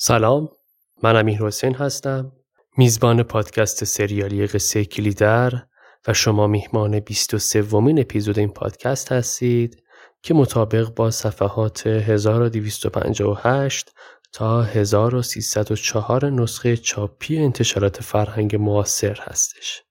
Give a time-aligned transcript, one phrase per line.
[0.00, 0.48] سلام
[1.02, 2.32] من امیر حسین هستم
[2.76, 5.52] میزبان پادکست سریالی قصه کلیدر
[6.08, 9.82] و شما میهمان 23 ومین اپیزود این پادکست هستید
[10.22, 13.90] که مطابق با صفحات 1258
[14.32, 19.82] تا 1304 نسخه چاپی انتشارات فرهنگ معاصر هستش.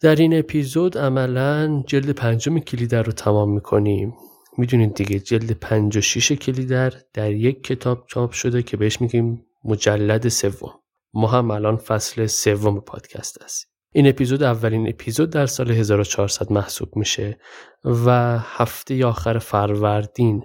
[0.00, 4.14] در این اپیزود عملا جلد پنجم کلیدر رو تمام می‌کنیم.
[4.58, 10.72] می‌دونید دیگه جلد 56 کلیدر در یک کتاب چاپ شده که بهش میگیم مجلد سوم.
[11.14, 13.70] ما هم الان فصل سوم پادکست هستیم.
[13.92, 17.38] این اپیزود اولین اپیزود در سال 1400 محسوب میشه
[17.84, 20.44] و هفته آخر فروردین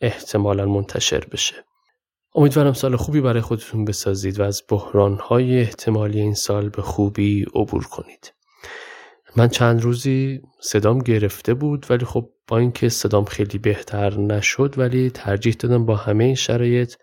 [0.00, 1.54] احتمالا منتشر بشه.
[2.34, 7.84] امیدوارم سال خوبی برای خودتون بسازید و از بحرانهای احتمالی این سال به خوبی عبور
[7.84, 8.32] کنید.
[9.36, 15.10] من چند روزی صدام گرفته بود ولی خب با اینکه صدام خیلی بهتر نشد ولی
[15.10, 16.94] ترجیح دادم با همه این شرایط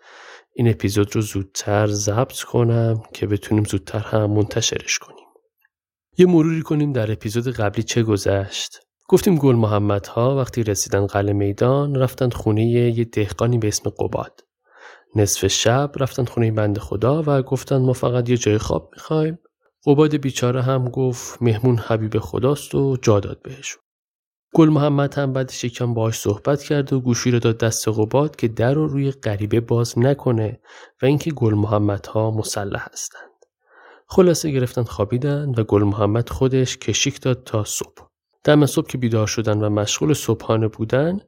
[0.54, 5.26] این اپیزود رو زودتر ضبط کنم که بتونیم زودتر هم منتشرش کنیم.
[6.18, 8.78] یه مروری کنیم در اپیزود قبلی چه گذشت.
[9.08, 14.40] گفتیم گل محمد ها وقتی رسیدن قلعه میدان رفتن خونه یه دهقانی به اسم قباد.
[15.16, 19.38] نصف شب رفتن خونه بند خدا و گفتن ما فقط یه جای خواب می‌خوایم.
[19.86, 23.82] قباد بیچاره هم گفت مهمون حبیب خداست و جا داد بهشون.
[24.54, 28.48] گل محمد هم بعدش یکم باهاش صحبت کرد و گوشی رو داد دست قباد که
[28.48, 30.60] در رو روی غریبه باز نکنه
[31.02, 33.30] و اینکه گل محمد ها مسلح هستند.
[34.06, 38.06] خلاصه گرفتن خوابیدن و گل محمد خودش کشیک داد تا صبح.
[38.44, 41.20] دم صبح که بیدار شدن و مشغول صبحانه بودن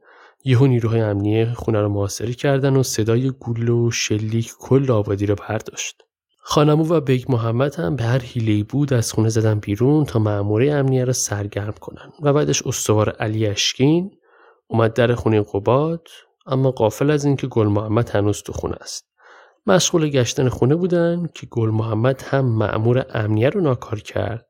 [0.45, 5.35] یهو نیروهای امنیه خونه رو محاصره کردن و صدای گول و شلیک کل آبادی رو
[5.35, 6.03] برداشت.
[6.45, 10.19] خان عمو و بیگ محمد هم به هر حیله‌ای بود از خونه زدن بیرون تا
[10.19, 14.11] مأموره امنیه را سرگرم کنن و بعدش استوار علی اشکین
[14.67, 16.07] اومد در خونه قباد
[16.45, 19.05] اما غافل از اینکه گل محمد هنوز تو خونه است.
[19.65, 24.47] مشغول گشتن خونه بودن که گل محمد هم مأمور امنیه رو ناکار کرد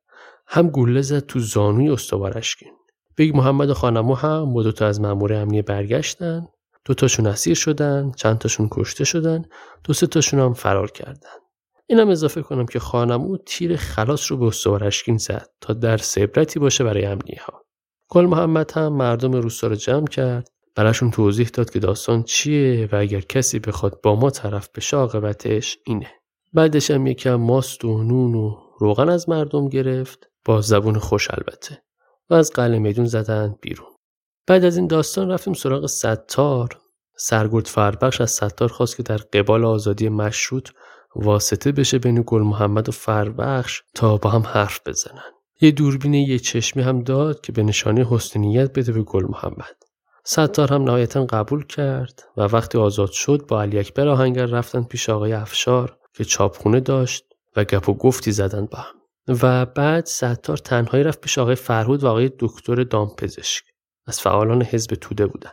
[0.47, 2.71] هم گلوله زد تو زانوی استوار اشکین.
[3.15, 6.47] بیگ محمد و خان عمو هم با دوتا از مأمور امنیه برگشتن
[6.85, 9.45] دوتاشون اسیر شدن چند تاشون کشته شدن
[9.83, 11.42] دو تاشون هم فرار کردن
[11.87, 16.59] اینم اضافه کنم که خانمو تیر خلاص رو به استوار اشکین زد تا در عبرتی
[16.59, 17.63] باشه برای امنیه ها
[18.09, 20.49] گل محمد هم مردم روستا رو جمع کرد.
[20.75, 25.77] براشون توضیح داد که داستان چیه و اگر کسی بخواد با ما طرف بشه عاقبتش
[25.85, 26.11] اینه.
[26.53, 30.29] بعدش هم یکم ماست و نون و روغن از مردم گرفت.
[30.45, 31.83] با زبون خوش البته.
[32.29, 33.87] و از قلعه میدون زدن بیرون.
[34.47, 36.69] بعد از این داستان رفتیم سراغ ستار.
[37.17, 40.69] سرگرد فربخش از ستار خواست که در قبال آزادی مشروط
[41.15, 45.31] واسطه بشه بین گل محمد و فربخش تا با هم حرف بزنن.
[45.61, 49.75] یه دوربین یه چشمی هم داد که به نشانه حسنیت بده به گل محمد.
[50.23, 55.09] ستار هم نهایتا قبول کرد و وقتی آزاد شد با علی اکبر آهنگر رفتن پیش
[55.09, 57.25] آقای افشار که چاپخونه داشت
[57.55, 58.95] و گپ و گفتی زدن با هم.
[59.41, 63.63] و بعد ستار تنهایی رفت پیش آقای فرهود و آقای دکتر دامپزشک.
[64.07, 65.51] از فعالان حزب توده بودن.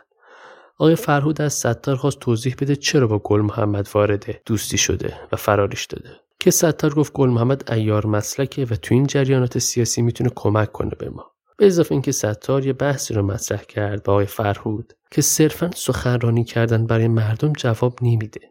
[0.81, 5.35] آقای فرهود از ستار خواست توضیح بده چرا با گل محمد وارد دوستی شده و
[5.35, 6.09] فراریش داده.
[6.39, 10.91] که ستار گفت گل محمد ایار مسلکه و تو این جریانات سیاسی می‌تونه کمک کنه
[10.99, 11.31] به ما.
[11.57, 16.43] به اضافه اینکه ستار یه بحثی رو مطرح کرد با آقای فرهود که صرفا سخنرانی
[16.43, 18.41] کردن برای مردم جواب نمیده.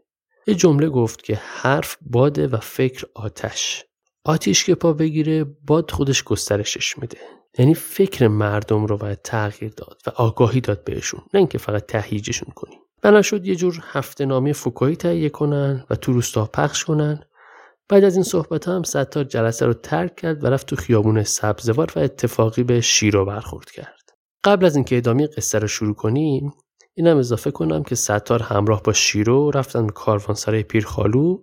[0.47, 3.85] یه جمله گفت که حرف باده و فکر آتش.
[4.25, 7.19] آتیش که پا بگیره باد خودش گسترشش میده.
[7.59, 12.53] یعنی فکر مردم رو باید تغییر داد و آگاهی داد بهشون نه اینکه فقط تهییجشون
[12.55, 12.79] کنیم.
[13.03, 17.25] بنا شد یه جور هفته نامه فکاهی تهیه کنن و تو روستا پخش کنن.
[17.89, 21.93] بعد از این صحبت هم ستار جلسه رو ترک کرد و رفت تو خیابون سبزوار
[21.97, 24.11] و اتفاقی به شیرو برخورد کرد.
[24.45, 26.53] قبل از اینکه ادامه قصه رو شروع کنیم
[26.95, 31.39] اینم اضافه کنم که ستار همراه با شیرو رفتن کاروانسرای پیرخالو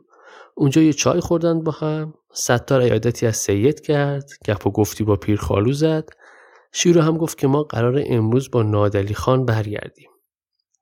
[0.57, 2.13] اونجا یه چای خوردن با هم.
[2.33, 6.09] ستار ایادتی از سید کرد گپ و گفتی با پیرخالو زد.
[6.71, 10.09] شیرو هم گفت که ما قرار امروز با نادلی خان برگردیم.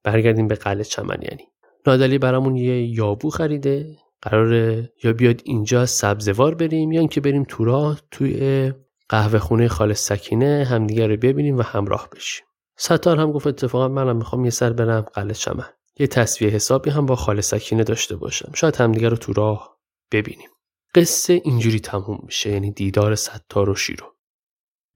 [0.04, 1.44] برگردیم به قلعه چمن یعنی.
[1.88, 3.98] نادلی برامون یه یابو خریده.
[4.22, 8.74] قراره یا بیاد اینجا سبزوار بریم یا اینکه بریم تو راه توی
[9.10, 12.46] قهوه خونه خالص سکینه همدیگه رو ببینیم و همراه بشیم.
[12.78, 15.70] ستار هم گفت اتفاقا منم می‌خوام یه سر برم قلعه چمن.
[16.00, 18.52] یه تصویه حسابی هم با خاله سکینه داشته باشم.
[18.56, 19.78] شاید همدیگه رو تو راه
[20.12, 20.50] ببینیم.
[20.96, 24.16] قصه اینجوری تموم میشه یعنی دیدار ستار و شیرو.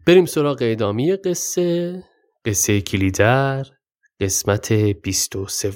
[0.07, 2.03] بریم سراغ ادامه قصه
[2.45, 3.65] قصه کلیدر
[4.19, 5.71] قسمت 23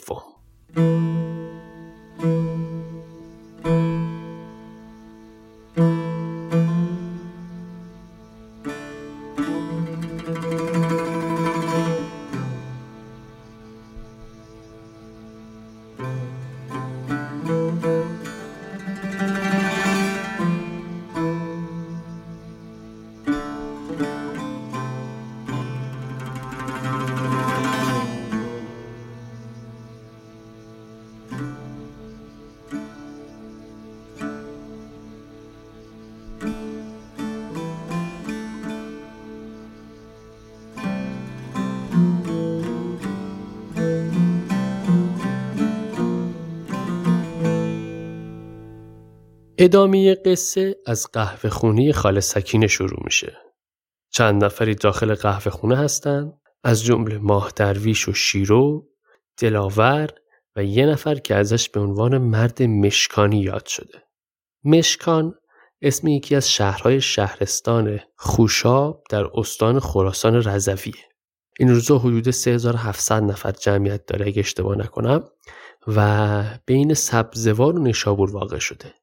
[49.63, 53.37] ادامه قصه از قهوه خونی خاله سکینه شروع میشه.
[54.11, 56.33] چند نفری داخل قهوه خونه هستن
[56.63, 58.87] از جمله ماه درویش و شیرو،
[59.37, 60.09] دلاور
[60.55, 64.03] و یه نفر که ازش به عنوان مرد مشکانی یاد شده.
[64.63, 65.35] مشکان
[65.81, 71.09] اسم یکی از شهرهای شهرستان خوشاب در استان خراسان رضویه.
[71.59, 75.23] این روزا حدود 3700 نفر جمعیت داره اگه اشتباه نکنم
[75.87, 79.02] و بین سبزوار و نشابور واقع شده.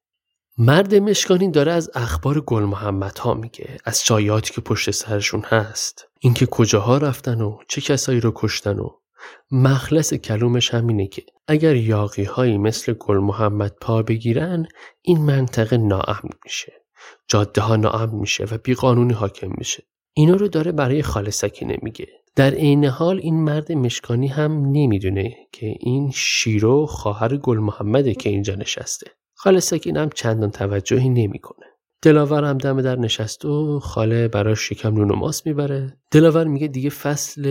[0.57, 6.07] مرد مشکانی داره از اخبار گل محمد ها میگه از شایعاتی که پشت سرشون هست.
[6.19, 8.89] اینکه کجاها رفتن و چه کسایی رو کشتن و
[9.51, 14.67] مخلص کلومش همینه که اگر یاقی هایی مثل گل محمد پا بگیرن
[15.01, 16.73] این منطقه ناامن میشه.
[17.27, 19.83] جاده ها ناامن میشه و بیقانونی حاکم میشه.
[20.13, 22.07] اینا رو داره برای خالصکی نمیگه.
[22.35, 28.29] در عین حال این مرد مشکانی هم نمی‌دونه که این شیرو خواهر گل محمده که
[28.29, 29.11] اینجا نشسته.
[29.43, 29.61] خاله
[29.95, 31.65] هم چندان توجهی نمی‌کنه.
[32.01, 35.97] دلاور هم دم در نشست و خاله براش شکم نون و ماست می‌بره.
[36.11, 37.43] دلاور میگه دیگه فصل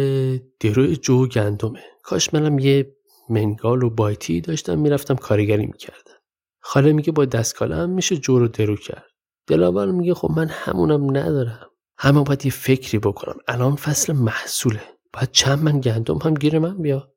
[0.61, 1.81] درو جو گندمه.
[2.03, 2.97] کاش منم یه
[3.29, 6.19] منگال و بایتی داشتم می‌رفتم کارگری می‌کردم.
[6.61, 9.07] خاله میگه با دستکاله هم میشه جو رو درو کرد.
[9.47, 11.71] دلاور میگه خب من همونم ندارم.
[11.99, 13.37] همه باید یه فکری بکنم.
[13.49, 14.83] الان فصل محصوله.
[15.13, 17.13] باید چند من گندم هم گیر من بیا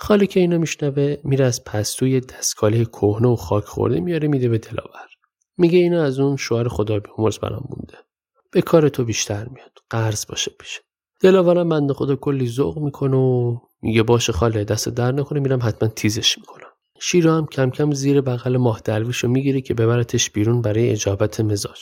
[0.00, 4.58] خاله که اینو میشنوه میره از پستوی دستکاله کهنه و خاک خورده میاره میده به
[4.58, 5.08] دلاور
[5.56, 7.98] میگه اینو از اون شوهر خدا بیامرز برام مونده.
[8.52, 9.78] به کار تو بیشتر میاد.
[9.90, 10.80] قرض باشه پیشه
[11.20, 15.88] دلاورم بنده خدا کلی ذوق می‌کنه و میگه باشه خاله دست در نکنه میرم حتما
[15.88, 16.68] تیزش می‌کنم.
[17.00, 21.80] شیرا هم کم کم زیر بغل ماه درویشو می‌گیره که ببرتش بیرون برای اجابت مزاج.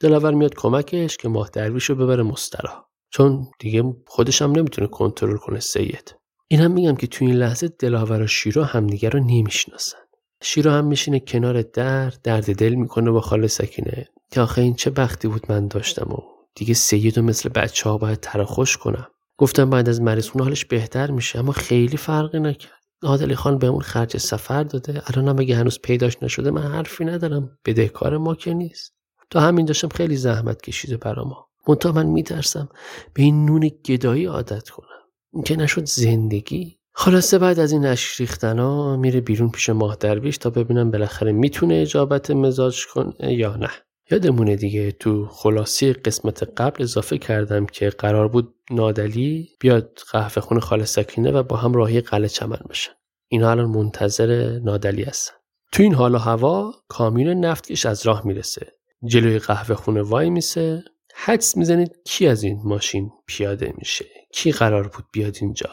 [0.00, 2.84] دلاور میاد کمکش که ماه درویشو ببره مستراح.
[3.10, 6.14] چون دیگه خودش هم نمی‌تونه کنترل کنه سید.
[6.48, 9.98] اینم میگم که تو این لحظه دلاور و شیرا همدیگه رو نمی‌شناسن.
[10.42, 14.08] شیرا هم میشینه کنار در درد دل می‌کنه با خاله سکینه.
[14.30, 16.16] که آخه این چه بختی بود من داشتم و
[16.54, 19.06] دیگه سید و مثل بچه ها باید تراخوش کنم.
[19.36, 22.72] گفتم بعد از مریضون حالش بهتر میشه اما خیلی فرقی نکرد.
[23.02, 25.02] عادلی خان بهمون خرج سفر داده.
[25.06, 27.58] الانم اگه هنوز پیداش نشده من حرفی ندارم.
[27.64, 28.94] بدهکار ما که نیست.
[29.30, 31.46] تا همین داشتم خیلی زحمت کشیده برا ما.
[31.68, 32.68] منتها من میترسم
[33.14, 34.95] به این نون گدایی عادت کنم.
[35.42, 36.78] که نشد زندگی.
[36.92, 41.74] خلاصه بعد از این اشک ریختنا میره بیرون پیش ماه درویش تا ببینم بالاخره می‌تونه
[41.74, 43.70] اجابت مزاج کنه یا نه.
[44.10, 50.60] یادمونه دیگه تو خلاصی قسمت قبل اضافه کردم که قرار بود نادلی بیاد قهوه خونه
[50.60, 52.92] خاله سکینه و با هم راهی قلعه چمن بشن.
[53.28, 55.34] اینا الان منتظر نادلی هستن.
[55.72, 58.66] تو این حال و هوا کامیون نفتکش از راه می‌رسه.
[59.04, 60.84] جلوی قهوه خونه وای میسه.
[61.14, 64.04] حدس می‌زنید کی از این ماشین پیاده میشه؟
[64.36, 65.70] کی قرار بود بیاد اینجا؟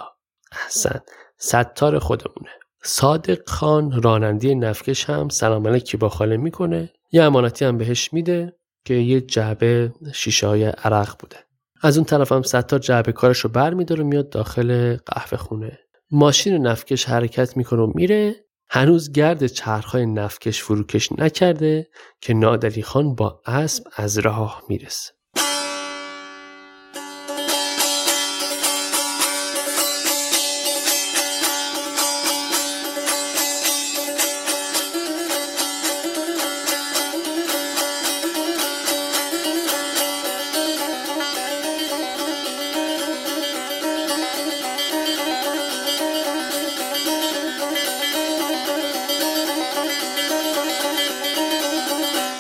[0.52, 1.00] احسن
[1.38, 2.52] ستار خودمونه.
[2.84, 6.94] صادق خان راننده نفکش هم سلام علیکی با خاله می‌کنه.
[7.12, 11.38] یه امانتی هم بهش میده که یه جعبه شیشه های عرق بوده.
[11.82, 15.80] از اون طرف هم ستار جعبه کارش رو بر میداره میاد داخل قهوه خونه.
[16.12, 18.36] ماشین نفکش حرکت می‌کنه و میره.
[18.70, 21.90] هنوز گرد چرخهای نفکش فروکش نکرده
[22.22, 25.12] که نادلی خان با اسب از راه می‌رسه.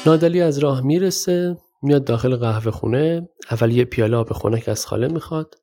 [0.05, 5.07] نادلی از راه می‌رسه میاد داخل قهوه خونه اول یه پیاله آب خنک از خاله
[5.07, 5.55] می‌خواد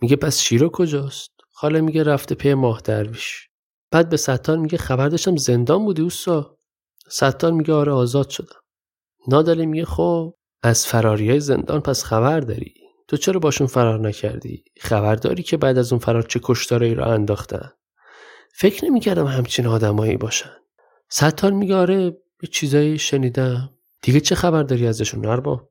[0.00, 3.48] میگه پس شیرو کجاست؟ خاله میگه رفته پی ماه درویش.
[3.90, 6.56] بعد به ستار میگه خبر داشتم زندان بودی اوسا
[7.08, 8.60] ستار میگه آره آزاد شدم.
[9.28, 12.74] نادلی میگه خب از فراری های زندان پس خبر داری.
[13.08, 17.12] تو چرا باشون فرار نکردی؟ خبر داری که بعد از اون فرار چه کشتارایی را
[17.12, 17.70] انداختن؟
[18.54, 20.56] فکر نمی‌کردم همچین آدمایی باشن.
[21.10, 23.70] ستار میگه آره یه چیزایی شنیدم.
[24.02, 25.68] دیگه چه خبر داری ازشون نربا؟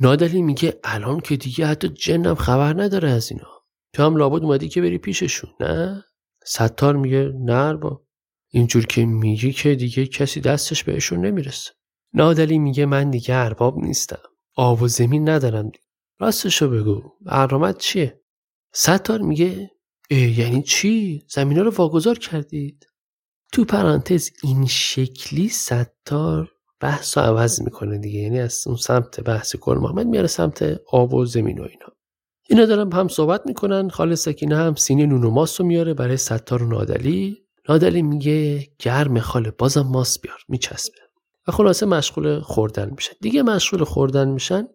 [0.00, 3.48] نادلی میگه الان که دیگه حتی جنم خبر نداره از اینا.
[3.92, 6.04] تو هم لابد اومدی که بری پیششون نه؟
[6.44, 8.02] ستار میگه نربا
[8.48, 11.70] اینجور که میگی که دیگه کسی دستش بهشون نمی‌رسه.
[12.14, 14.22] نادلی میگه من دیگه ارباب نیستم.
[14.56, 15.72] آب و زمین ندارم.
[16.18, 17.02] راستشو بگو.
[17.20, 18.20] برنامت چیه؟
[18.72, 19.70] ستار میگه
[20.10, 22.86] یعنی چی؟ زمینا رو واگذار کردید.
[23.52, 28.18] تو پرانتز این شکلی ستار بحث رو عوض می‌کنه دیگه.
[28.18, 31.96] یعنی از اون سمت بحث کل محمد میاره سمت آب و زمین و اینا.
[32.48, 33.88] اینا دارن هم صحبت می‌کنن.
[33.88, 37.38] خاله سکینه هم سینه نون و ماست رو میاره برای ستار و نادلی.
[37.68, 40.98] نادلی میگه گرم خاله بازم ماست بیار میچسبه.
[41.48, 43.12] و خلاصه مشغول خوردن میشه.
[43.20, 44.68] دیگه مشغول خوردن میشن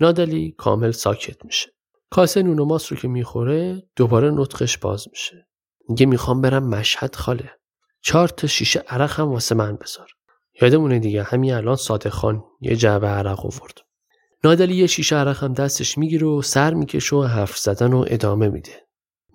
[0.00, 1.70] نادلی کامل ساکت میشه.
[2.10, 5.46] کاسه نون و ماست رو که می‌خوره دوباره نطقش باز میشه.
[5.88, 7.50] میگه می‌خوام برم مشهد خاله.
[8.02, 10.08] چهار تا شیشه عرق هم واسه من بذار.
[10.62, 13.78] یادمونه دیگه همین الان صادق خان یه جعبه عرق آورد.
[14.44, 18.48] نادلی یه شیشه عرق هم دستش می‌گیره و سر می‌کشه و حرف زدن و ادامه
[18.48, 18.86] میده.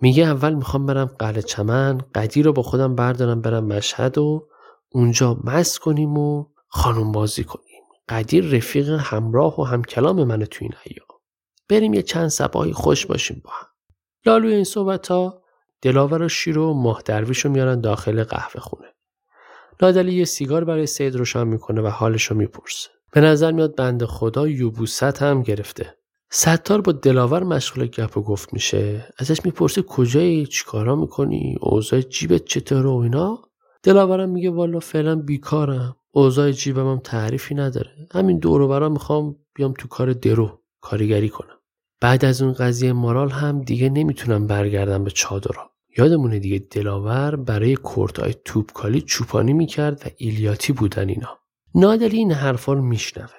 [0.01, 4.47] میگه اول می‌خوام برم قلعه چمن قدی رو با خودم بردارم برم مشهد و
[4.89, 7.63] اونجا مس کنیم و خانم بازی کنیم.
[8.09, 11.07] قدیر رفیق همراه و همکلام منه تو این ایام
[11.69, 13.67] بریم یه چند سبایی خوش باشیم با هم.
[14.25, 15.43] لالوی این صحبت ها
[15.81, 18.87] دلاور و شیر و ماه درویش رو میارن داخل قهوه خونه.
[19.81, 22.89] نادلی یه سیگار برای سید روشن می‌کنه و حالش رو می‌پرسه.
[23.13, 25.97] به نظر میاد بند خدا یوبوست هم گرفته.
[26.31, 29.07] ستار با دلاور مشغول گپ و گفت میشه.
[29.17, 33.39] ازش می‌پرسه کجایی؟ چیکارا می‌کنی؟ اوضاع جیبت چطوره و اینا؟
[33.83, 35.95] دلاورم میگه والا فعلا بیکارم.
[36.11, 38.07] اوضاع جیبم هم تعریفی نداره.
[38.11, 40.59] همین دور برا می‌خوام بیام تو کار درو.
[40.81, 41.56] کارگری کنم.
[42.01, 45.71] بعد از اون قضیه مارال هم دیگه نمی‌تونم برگردم به چادرها.
[45.97, 51.39] یادمونه دیگه دلاور برای کورتای توپکالی چوپانی می‌کرد و ایلیاتی بودن اینا.
[51.75, 53.29] نادلی این حرفا رو میشنوه.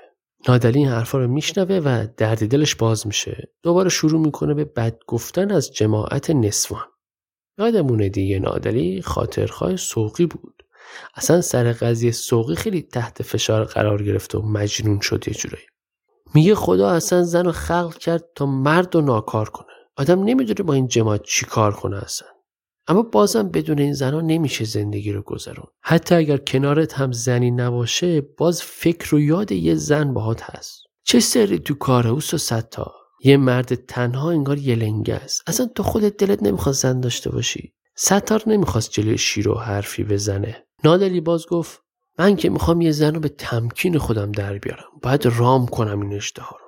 [0.48, 3.48] نادلی این حرفا رو میشنوه و درد دلش باز میشه.
[3.62, 6.84] دوباره شروع می‌کنه به بد گفتن از جماعت نسوان.
[7.58, 10.62] یادمونه دیگه نادلی خاطرخواه سوقی بود.
[11.14, 15.64] اصلا سر قضیه سوقی خیلی تحت فشار قرار گرفت و مجنون شد یه جورایی.
[16.34, 19.66] میگه خدا اصلا زن رو خلق کرد تا مرد و ناکار کنه.
[19.96, 22.28] آدم نمی‌دونه با این جماعت چی کار کنه اصلا.
[22.88, 25.66] اما بازم بدون این زنها نمیشه زندگی رو گذرون.
[25.82, 30.82] حتی اگر کنارت هم زنی نباشه باز فکر و یاد یه زن باهات هست.
[31.04, 32.94] چه سری تو کار و ستا
[33.24, 35.42] یه مرد تنها انگار یه لنگه است.
[35.46, 37.74] اصلا تو خودت دلت نمی‌خواد زن داشته باشی.
[37.96, 40.66] ستار نمی‌خواست جلوی شیر و حرفی بزنه.
[40.84, 41.80] نادلی باز گفت
[42.18, 44.88] من که می‌خوام یه زن رو به تمکین خودم در بیارم.
[45.02, 46.66] باید رام کنم این اشتها رو.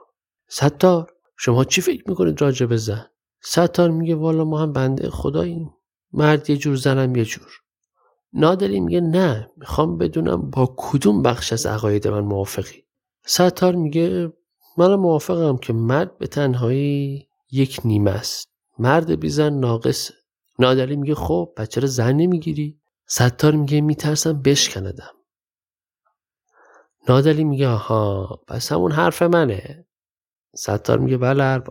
[0.48, 3.06] ستار شما چی فکر می‌کنید راجع به زن؟
[3.42, 5.70] ستار میگه والا ما هم بنده خداییم.
[6.12, 7.50] مرد یه جور زنم یه جور.
[8.32, 12.84] نادلی میگه نه می‌خوام بدونم با کدوم بخش از عقاید من موافقی.
[13.26, 14.32] ستار میگه
[14.78, 18.48] من موافقم که مرد به تنهایی یک نیمه است.
[18.78, 20.14] مرد بی زن ناقصه
[20.58, 25.10] نادلی میگه خب بچه زن نمی‌گیری؟ ستار میگه میترسم بشکندم.
[27.08, 29.86] نادلی میگه آها پس همون حرف منه.
[30.56, 31.62] ستار میگه بله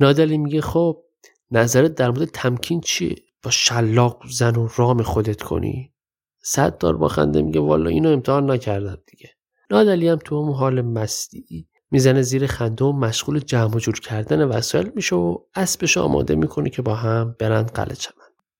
[0.00, 1.04] نادلی میگه خب
[1.50, 5.94] نظرت در مورد تمکین چیه با شلاق زن و رام خودت کنی؟
[6.42, 9.30] ستار با خنده میگه والا اینو امتحان نکردم دیگه.
[9.70, 14.44] نادلی هم تو اون حال مستی می‌زنه زیر خنده و مشغول جمع و جور کردن
[14.44, 18.14] وسایل میشه و اسبش آماده می‌کنه که با هم برن قلعه چمن.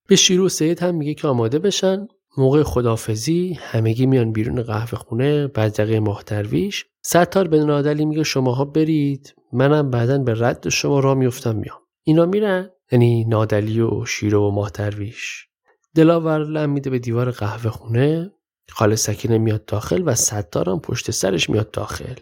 [0.09, 2.09] به شیرو سید هم میگه که آماده بشن.
[2.39, 9.35] موقع خدافزی همگی میان بیرون قهوه خونه بعد محترویش ستار به نادلی میگه شماها برید.
[9.53, 11.79] منم بعدا به رد شما را میفتم میام.
[12.05, 15.49] اینا میرن؟ یعنی نادلی و شیرو و ماهترویش
[15.95, 18.31] دلاور لم میده به دیوار قهوه خونه.
[18.71, 22.15] خاله سکینه میاد داخل و ستارم پشت سرش میاد داخل.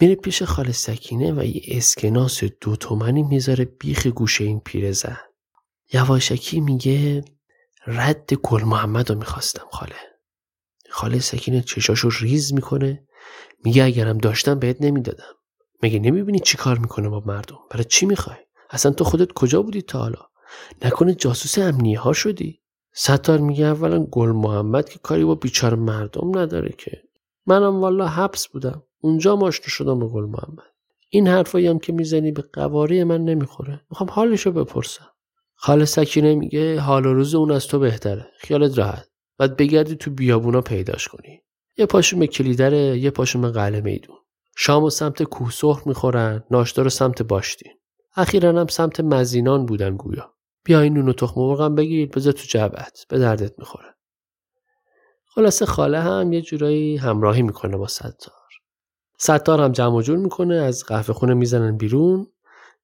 [0.00, 5.16] میره پیش خاله سکینه و یه اسکناس دو تومنی می‌ذاره بیخ گوشه این پیرزن.
[5.92, 7.24] یواشکی میگه
[7.90, 9.94] رد گل محمد رو می‌خواستم خاله.
[10.90, 13.06] خاله سکینه چشاشو ریز می‌کنه.
[13.64, 15.34] میگه اگرم داشتم بهت نمی‌دادم.
[15.82, 18.36] مگه نمی‌بینی چی کار می‌کنه با مردم؟ برای چی می‌خوای؟
[18.70, 20.20] اصلا تو خودت کجا بودی تا حالا؟
[20.84, 22.62] نکنه جاسوس امنیه ها شدی؟
[22.94, 27.02] ستار میگه اولا گل محمد که کاری با بیچار مردم نداره که.
[27.46, 28.82] منم والا حبس بودم.
[29.00, 30.72] اونجا ماشنا شدم به گل محمد.
[31.10, 33.80] این حرفایی هم که می‌زنی به قواری من نمی‌خوره.
[33.90, 35.10] می‌خوام حالشو بپرسم.
[35.60, 38.26] خاله سکینه میگه حال و روز اون از تو بهتره.
[38.38, 39.08] خیالت راحت.
[39.38, 41.42] بعد بگردی تو بیابونا پیداش کنی.
[41.76, 44.16] یه پاشون به کلیدره یه پاشون به قلعه میدون.
[44.56, 47.72] شام و سمت کوه سرخ می‌خورن ناشتا رو سمت باشتین
[48.16, 50.34] اخیرا هم سمت مزینان بودن گویا.
[50.64, 53.94] بیا این نون و تخم مرغم بگیر بذار تو جبهت به دردت می‌خوره.
[55.26, 58.34] خلاصه خاله هم یه جورایی همراهی می‌کنه با ستار.
[59.18, 62.26] ستار هم جمع جور می‌کنه از قهوه خونه می‌زنن بیرون.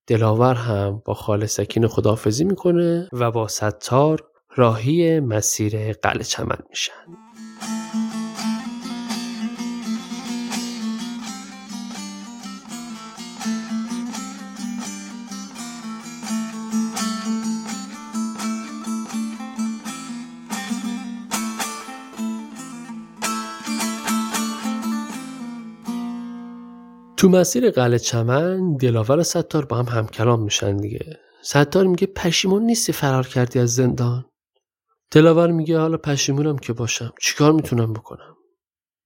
[0.06, 4.22] دلاور هم با خاله سکین خدافزی می‌کنه و با ستار
[4.56, 6.92] راهی مسیر قلعه چمن میشن.
[27.24, 31.18] تو مسیر قلعه چمن دلاور و ستار با هم همکلام میشن دیگه.
[31.42, 34.24] ستار میگه پشیمون نیستی فرار کردی از زندان؟
[35.10, 37.12] دلاور میگه حالا پشیمونم که باشم.
[37.20, 38.36] چیکار می‌تونم بکنم؟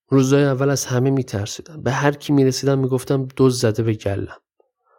[0.09, 1.83] روزای اول از همه میترسیدم.
[1.83, 4.37] به هر کی می‌رسیدم می‌گفتم دوز زده به گلم.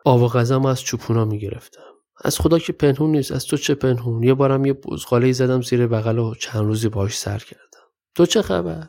[0.06, 1.94] آب و از چوپونا می‌گرفتم.
[2.24, 3.32] از خدا که پنهون نیست.
[3.32, 7.18] از تو چه پنهون؟ یه بارم یه بزغاله زدم زیر بغل و چند روزی باش
[7.18, 7.88] سر کردم.
[8.16, 8.88] تو چه خبر؟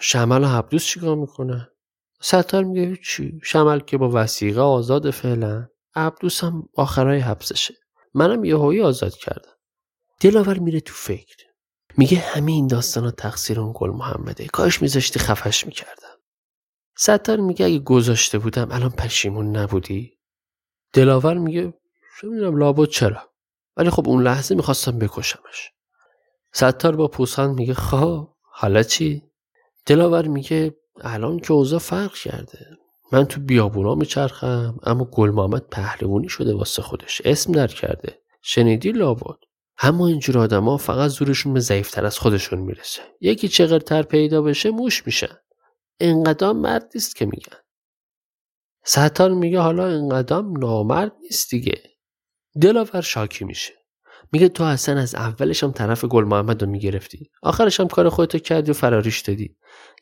[0.00, 1.68] شمل و حبدوس چیکار می‌کنه؟
[2.20, 7.74] ستار میگه چی شمل که با وسیقه آزاد فعلا عبدوس هم آخرای حبسشه.
[8.14, 9.52] منم یهویی آزاد کردم.
[10.20, 11.36] دلاور میره تو فکر.
[11.96, 14.46] میگه همه این داستان تقصیر اون گل محمده.
[14.46, 16.16] کاش میذاشتی خفش می‌کردم.
[16.96, 20.18] ستار میگه اگه گذاشته بودم الان پشیمون نبودی؟
[20.92, 21.74] دلاور میگه
[22.20, 23.22] چه می‌دونم لابد چرا.
[23.76, 25.72] ولی خب اون لحظه می‌خواستم بکشمش.
[26.52, 29.22] ستار با پوسان میگه خواه حالا چی؟
[29.86, 32.66] دلاور میگه الان که اوضاع فرق کرده.
[33.12, 37.22] من تو بیابونا میچرخم اما گل محمد پهلوونی شده واسه خودش.
[37.24, 39.36] اسم در کرده شنیدی لابد؟
[39.78, 43.02] اما اینجور آدما فقط زورشون به ضعیفتر از خودشون می‌رسه.
[43.20, 45.36] یکی چغرتر پیدا بشه موش میشن.
[46.00, 47.58] انقدام مرد نیست که میگن.
[48.84, 51.82] ستار میگه حالا انقدام نامرد نیست دیگه.
[52.60, 53.72] دلاور شاکی میشه.
[54.32, 57.30] میگه تو اصلا از اولش هم طرف گل محمد رو می‌گرفتی.
[57.42, 59.56] آخرش هم کار خودتو کردی و فراریش دادی.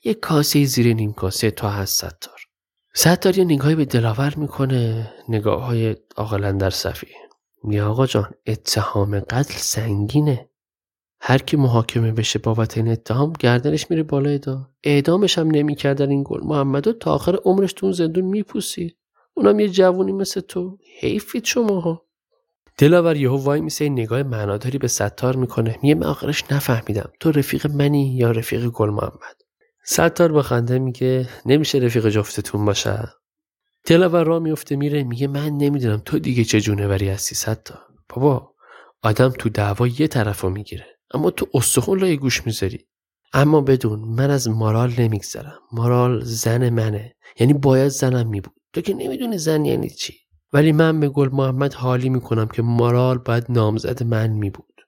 [0.05, 2.41] یه کاسه زیر نیم کاسه تو هست ستار.
[2.95, 5.97] ستار یه نگاهی به دلاور می‌کنه نگاه های
[6.59, 7.07] در صفی.
[7.65, 10.49] میگه آقا جان اتهام قتل سنگینه.
[11.21, 16.25] هر کی محاکمه بشه بابت این اتهام گردنش میره بالای دا اعدامش هم نمی‌کردن این
[16.27, 18.97] گل محمدو تا آخر عمرش تو زندون میپوسید
[19.35, 20.79] اونم یه جوونی مثل تو.
[21.01, 22.04] حیفید شماها.
[22.79, 25.79] دلاور یهو وای میسه نگاه معناداری به ستار می‌کنه.
[25.83, 27.11] میگه من آخرش نفهمیدم.
[27.21, 29.37] تو رفیق منی یا رفیق گل محمد؟
[29.85, 33.09] ستار با خنده میگه نمیشه رفیق جفتتون باشه.
[33.87, 37.81] دلاور را میفته میره میگه من نمی‌دونم تو دیگه چه جونوری هستی ستار.
[38.09, 38.51] بابا
[39.03, 42.87] آدم تو دعوا یه طرف رو می‌گیره اما تو استخون لای گوش می‌ذاری.
[43.33, 45.59] اما بدون من از مارال نمیگذرم.
[45.73, 47.15] مارال زن منه.
[47.41, 48.55] یعنی باید زنم میبود.
[48.73, 50.15] تو که نمی‌دونی زن یعنی چی؟
[50.55, 54.81] ولی من به گل محمد حالی می‌کنم که مارال باید نامزد من میبود.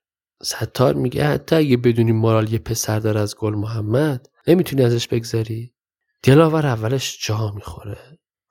[0.43, 5.75] ستار میگه حتی اگه بدونی مارال یه پسر داره از گل محمد نمی‌تونی ازش بگذری؟
[6.23, 7.99] دلاور اولش جا می‌خوره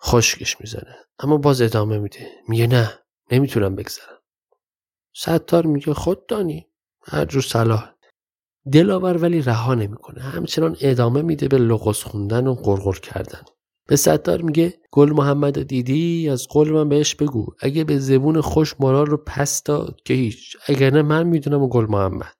[0.03, 2.27] خشکش می‌زنه اما باز ادامه میده.
[2.47, 2.99] میگه نه
[3.31, 4.19] نمی‌تونم بگذرم.
[5.15, 6.67] ستار میگه خود دانی
[7.03, 7.91] هر جور صلاح.
[8.71, 13.41] دلاور ولی رها نمی‌کنه همچنان ادامه میده به لغز خوندن و قرقر کردن.
[13.87, 18.75] به ستار میگه گل محمد دیدی؟ از قول من بهش بگو اگه به زبون خوش
[18.79, 22.33] مارال رو پس داد که هیچ اگر نه من می‌دونم و گل محمد.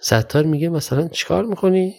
[0.00, 1.94] ستار میگه مثلا چیکار می‌کنی؟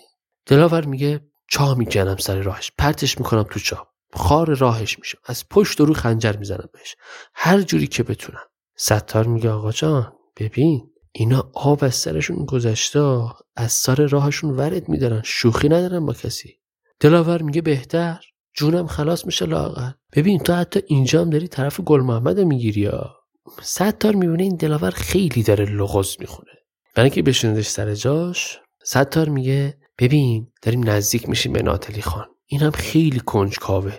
[0.45, 5.81] دلاور میگه چاه می‌کنم سر راهش پرتش می‌کنم تو چاه خار راهش میشم از پشت
[5.81, 6.95] و رو خنجر می‌زنم بهش
[7.33, 8.43] هر جوری که بتونم.
[8.77, 13.23] ستار میگه آقا جان ببین اینا آب از سرشون گذشته
[13.55, 16.59] از سر راهشون ورد میدارن شوخی ندارن با کسی.
[16.99, 18.19] دلاور میگه بهتر؟
[18.53, 23.15] جونم خلاص میشه لاغر ببین تو حتی اینجا هم داری طرف گل محمد می‌گیری یا
[23.61, 26.51] ستار می‌بینه این دلاور خیلی داره لغز می‌خونه.
[26.95, 32.27] برای که بشوندش سر جاش ستار میگه ببین داریم نزدیک میشیم به ناتلی خان.
[32.45, 33.97] این هم خیلی کنجکاوه.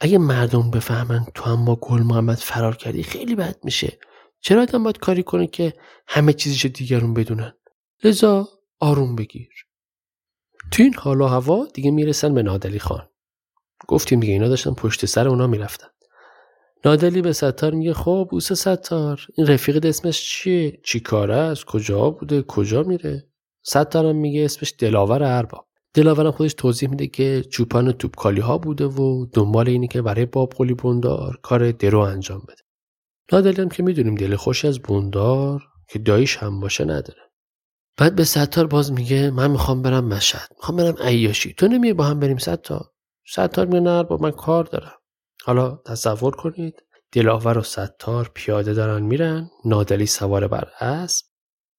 [0.00, 3.98] اگه مردم بفهمن تو هم با گل محمد فرار کردی خیلی بد میشه.
[4.40, 5.72] چرا آدم باید کاری کنه که
[6.08, 7.52] همه چیزش دیگرون بدونن؟
[8.04, 8.48] لذا
[8.80, 9.48] آروم بگیر.
[10.70, 13.08] تو این حال و هوا دیگه می‌رسن به نادلی خان.
[13.88, 15.86] گفتیم دیگه اینا داشتن پشت سر اونا می‌رفتن.
[16.84, 22.10] نادلی به ستار میگه خب بوسه ستار این رفیق اسمش چیه؟ چی کاره است؟ کجا
[22.10, 23.28] بوده؟ کجا میره؟
[23.62, 25.66] ستارم میگه اسمش دلاور ارباب.
[25.94, 30.52] دلاورم خودش توضیح میده که چوپان توپکالی ها بوده و دنبال اینی که برای باب
[30.56, 32.62] قلی بوندار کار درو انجام بده.
[33.32, 37.20] نادلی هم که می‌دونیم دل خوش از بوندار که دایش هم باشه نداره.
[37.98, 40.48] بعد به ستار باز میگه من می‌خوام برم مشهد.
[40.56, 41.54] می‌خوام برم عیاشی.
[41.54, 42.90] تو نمیه با هم بریم ستار؟
[43.28, 44.98] ستار میگه نه با من کار دارم
[45.44, 51.26] حالا تصور کنید دلاور و ستار پیاده دارن میرن نادلی سوار بر اسب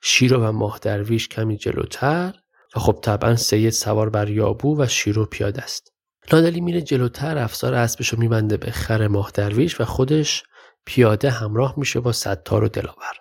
[0.02, 2.34] شیرو و ماه درویش کمی جلوتر
[2.76, 5.94] و خب طبعا سید سوار بر یابو و شیرو پیاده است.
[6.34, 10.44] نادلی میره جلوتر افسار اسبشو میبنده به خر ماه درویش و خودش
[10.86, 13.14] پیاده همراه میشه با ستار و دلاور.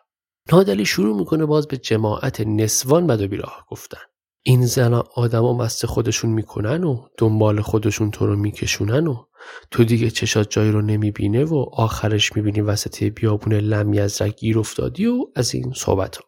[0.52, 4.00] نادلی شروع می‌کنه باز به جماعت نسوان بد و بیراه گفتن.
[4.48, 9.24] این زنا آدما مست خودشون می‌کنن و دنبال خودشون تو رو میکشونن و
[9.70, 15.06] تو دیگه چشات جایی رو نمی‌بینه و آخرش می‌بینی وسط بیابون لمی از گیر افتادی
[15.06, 16.24] و از این صحبت ها.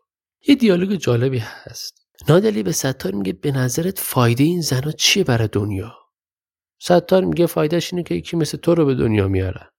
[0.48, 2.06] یه دیالوگ جالبی هست.
[2.28, 5.94] نادلی به ستار میگه به نظرت فایده این زنا چیه برای دنیا؟
[6.78, 9.70] ستار میگه فایدهش اینه که یکی مثل تو رو به دنیا میاره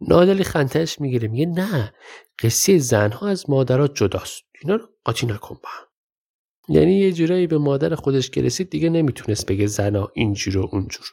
[0.00, 1.94] نادلی خنتش می‌گیره میگه نه
[2.38, 4.42] قصه زنها از مادرات جداست.
[4.62, 5.70] اینا رو قاطی نکن با
[6.68, 11.06] یعنی یه جورایی به مادر خودش که رسید دیگه نمی‌تونست بگه زنا اینجور و اونجور.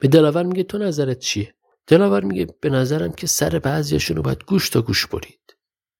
[0.00, 1.54] به دلاور میگه تو نظرت چیه؟
[1.86, 5.56] دلاور میگه به نظرم که سر بعضیاشون رو باید گوش تا گوش برید.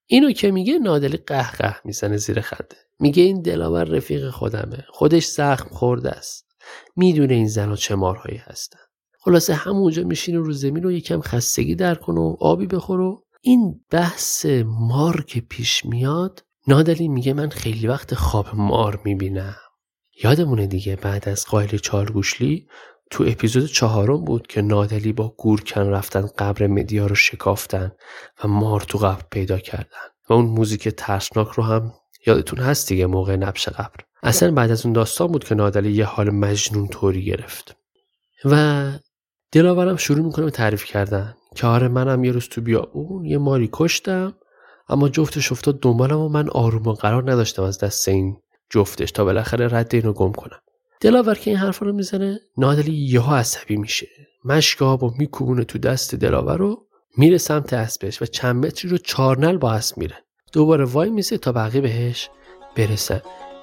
[0.07, 2.77] اینو که میگه نادلی قهقه می‌زنه زیر خنده.
[3.01, 4.85] میگه این دلاور رفیق خودمه.
[4.89, 6.47] خودش زخم خورده است.
[6.97, 8.79] می‌دونه این زن چه مارهایی هستن.
[9.21, 13.81] خلاصه همونجا میشینه رو زمین و یکم خستگی در کن و آبی بخور و این
[13.91, 19.57] بحث مار که پیش میاد نادلی میگه من خیلی وقت خواب مار می‌بینم.
[20.25, 22.69] یادمونه دیگه بعد از قایل چارگوشلی
[23.11, 27.93] تو اپیزود چهارم بود که نادلی با گورکن رفتن قبر مدیا رو شکافتن
[28.45, 30.09] و مار تو قبر پیدا کردن.
[30.29, 31.93] و اون موزیک ترسناک رو هم
[32.27, 33.97] یادتون هست دیگه موقع نبش قبر.
[34.23, 37.77] اصلا بعد از اون داستان بود که نادلی یه حال مجنون طوری گرفت.
[38.45, 38.93] و
[39.53, 43.39] دلاورم شروع می‌کنه به تعریف کردن که آره منم یه روز تو بیا اون یه
[43.39, 44.35] ماری کشتم
[44.89, 48.37] اما جفتش افتاد دنبالم و من آروم و قرار نداشتم از دست این
[48.71, 50.59] جفتش تا بالاخره رد اینو گم کنم.
[51.01, 54.07] دلاور که این حرفا رو می‌زنه نادلی یهو عصبی میشه.
[54.45, 58.99] مشک آب و میکوبونه تو دست دلاور رو میره سمت اسبش و چند متری رو
[58.99, 60.17] چارنل با اسب میره.
[60.53, 62.31] دوباره وای میسه تا بقیه بهش
[62.77, 63.21] برسن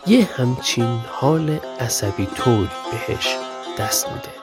[0.07, 3.36] یه همچین حال عصبی طور بهش
[3.79, 4.40] دست میده.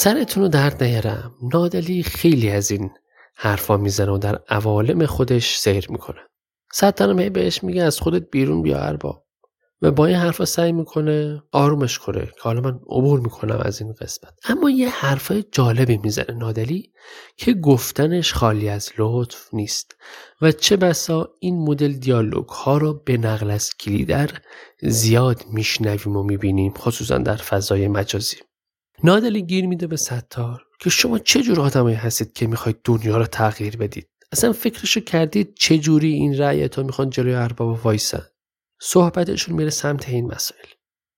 [0.00, 1.34] سرتون رو درد نیارم.
[1.52, 2.90] نادلی خیلی از این
[3.36, 6.20] حرفا می‌زنه و در عوالم خودش سیر می‌کنه.
[6.72, 9.26] ستنم هی بهش میگه از خودت بیرون بیا ارباب.
[9.82, 13.92] و با این حرفا سعی می‌کنه آرومش کنه که حالا من عبور می‌کنم از این
[13.92, 14.32] قسمت.
[14.48, 16.92] اما یه حرفای جالبی می‌زنه نادلی
[17.36, 19.96] که گفتنش خالی از لطف نیست.
[20.42, 24.30] و چه بسا این مدل دیالوگ ها رو به نقل از کلیدر
[24.82, 28.36] زیاد میشنویم و می‌بینیم خصوصا در فضای مجازی.
[29.04, 33.26] نادلی گیر میده به ستار که شما چه جور آدمایی هستید که می‌خواید دنیا رو
[33.26, 38.22] تغییر بدید؟ اصلا فکرشو کردید چه جوری این رأی ها می‌خوان جلوی ارباب وایسن؟
[38.80, 40.66] صحبتشون میره سمت این مسائل.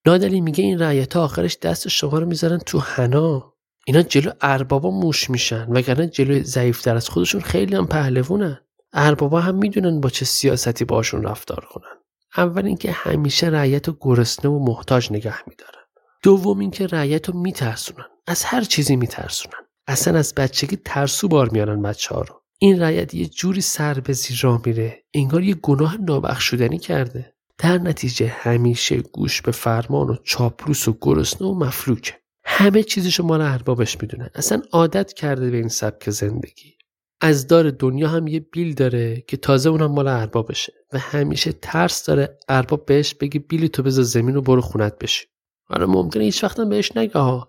[0.07, 3.55] نادلی میگه این رعیت ها آخرش دست شما رو می‌ذارن تو حنا.
[3.87, 8.59] اینا جلو اربابا موش میشن وگرنه جلو ضعیفتر از خودشون خیلی هم پهلوونن
[8.92, 12.03] اربابا هم می‌دونن با چه سیاستی باشون رفتار کنن.
[12.37, 15.82] اول اینکه همیشه رعیت و گرسنه و محتاج نگه میدارن.
[16.23, 18.07] دوم اینکه رعیت رو میترسونن.
[18.27, 19.67] از هر چیزی میترسونن.
[19.87, 22.43] اصلا از بچگی ترسو بار میارن بچه ها رو.
[22.59, 25.05] این رعیت یه جوری سر به زیر را میره.
[25.15, 27.35] انگار یه گناه نابخشودنی کرده.
[27.59, 32.15] در نتیجه همیشه گوش به فرمان و چاپلوس و گرسنه و مفلوکه.
[32.45, 34.29] همه چیزشو مال اربابش می‌دونن.
[34.35, 36.77] اصلا عادت کرده به این سبک زندگی.
[37.21, 42.05] از دار دنیا هم یه بیل داره که تازه اونم مال اربابشه و همیشه ترس
[42.05, 45.32] داره ارباب بهش بگه بیلی تو بذار زمین و برو خونت بشی
[45.70, 47.42] آره ممکنه هیچ وقتم بهش نگه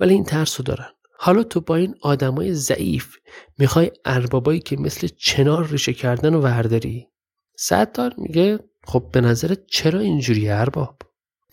[0.00, 0.88] ولی این ترسو دارن.
[1.18, 3.16] حالا تو با این آدمای ضعیف
[3.58, 7.06] می‌خوای اربابایی که مثل چنار ریشه کردن و ورداری؟
[7.56, 10.96] ستار میگه خب به نظرت چرا اینجوری ارباب؟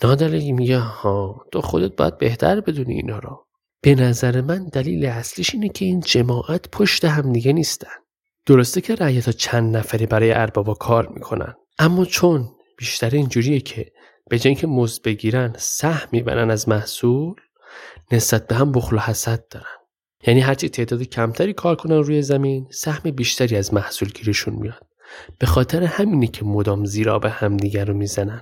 [0.03, 3.47] نادلی میگه ها تو خودت باید بهتر بدونی اینا رو.
[3.81, 7.97] به نظر من دلیل اصلیش اینه که این جماعت پشت هم دیگه نیستن.
[8.45, 13.91] درسته که رعیت چند نفری برای اربابا کار می‌کنن اما چون بیشتر اینجوریه که
[14.29, 17.35] به جای اینکه مزد بگیرن سهم می‌برن از محصول
[18.11, 19.65] نسبت به هم بخل و حسد دارن.
[20.27, 24.87] یعنی هرچی تعداد کمتری کار کنن روی زمین سهم بیشتری از محصول گیرشون میاد.
[25.39, 28.41] به خاطر همینی که مدام زیرا به همدیگر رو می‌زنن.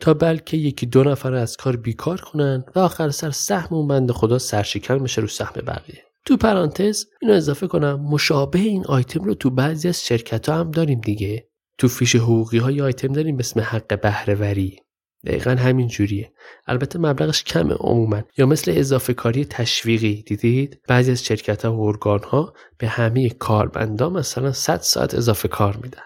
[0.00, 4.10] تا بلکه یکی دو نفر از کار بیکار کنن و آخر سر سهم اون بند
[4.10, 6.02] خدا سرشکن بشه رو سهم بقیه.
[6.24, 10.70] تو پرانتز اینو اضافه کنم مشابه این آیتم رو تو بعضی از شرکت ها هم
[10.70, 11.48] داریم دیگه.
[11.78, 14.80] تو فیش حقوقی های آیتم داریم به اسم حق بهرهوری.
[15.26, 16.32] دقیقا همین جوریه.
[16.66, 18.22] البته مبلغش کمه عموما.
[18.38, 23.28] یا مثل اضافه کاری تشویقی دیدید؟ بعضی از شرکت ها و ارگان ها به همه
[23.28, 26.02] کارمندا مثلا 100 ساعت اضافه کار میدن.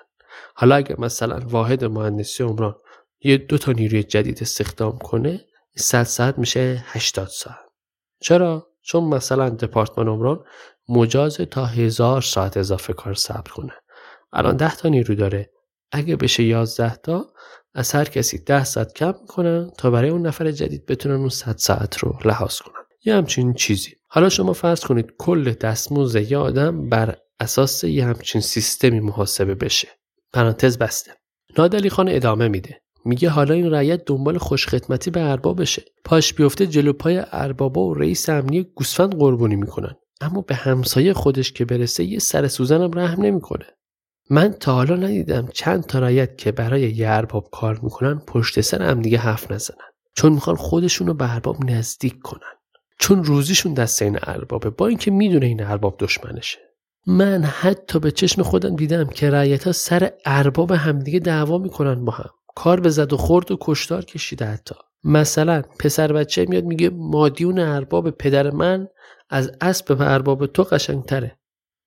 [0.54, 2.74] حالا اگر مثلا واحد مهندسی عمران
[3.20, 5.44] یه دو تا نیروی جدید استخدام کنه
[5.76, 7.58] 100 ساعت میشه 80 ساعت.
[8.20, 10.44] چرا؟ چون مثلا دپارتمان عمران
[10.88, 13.72] مجاز تا هزار ساعت اضافه کار صبر کنه.
[14.32, 15.50] الان 10 تا نیرو داره.
[15.92, 17.26] اگه بشه 11 تا
[17.74, 21.56] از هر کسی ده ساعت کم می‌کنن تا برای اون نفر جدید بتونن اون 100
[21.56, 22.84] ساعت رو لحاظ کنن.
[23.04, 23.90] یه همچین چیزی.
[24.08, 29.88] حالا شما فرض کنید کل دستمزد یه آدم بر اساس یه همچین سیستمی محاسبه بشه.
[30.32, 31.12] پرانتز بسته.
[31.58, 32.80] نادلی خان ادامه میده.
[33.04, 38.28] میگه حالا این رعیت دنبال خوشخدمتی به اربابشه پاش بیفته جلو پای اربابا و رئیس
[38.28, 39.94] امنی گوسفند قربونی می‌کنن.
[40.20, 43.66] اما به همسایه خودش که برسه یه سر سوزنم رحم نمی‌کنه.
[44.30, 48.82] من تا حالا ندیدم چند تا رعیت که برای یه ارباب کار می‌کنن پشت سر
[48.82, 49.86] هم دیگه حرف نزنن.
[50.16, 52.40] چون می‌خوان خودشون رو به ارباب نزدیک کنن.
[52.98, 54.70] چون روزیشون دست این اربابه.
[54.70, 56.58] با اینکه می‌دونه این ارباب دشمنشه.
[57.06, 62.12] من حتی به چشم خودم دیدم که رعیت ها سر ارباب همدیگه دعوا می‌کنن با
[62.12, 62.30] هم.
[62.54, 64.74] کار به زد و خورد و کشتار کشیده حتی.
[65.04, 68.88] مثلا پسر بچه میاد میگه مادیون ارباب پدر من
[69.30, 71.39] از اسب به ارباب تو قشنگتره.